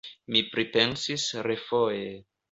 [0.35, 2.07] Mi pripensis refoje.